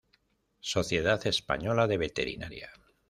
[0.61, 2.71] Sociedad Española de Veterinaria